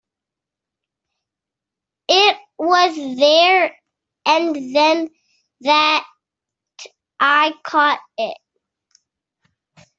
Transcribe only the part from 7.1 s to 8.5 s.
I caught it.